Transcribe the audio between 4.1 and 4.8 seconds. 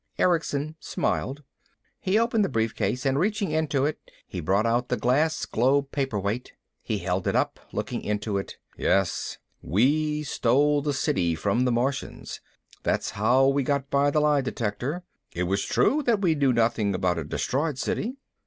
he brought